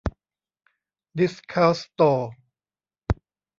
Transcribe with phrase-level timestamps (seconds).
[1.17, 2.31] ดิสเคานต์สโตร์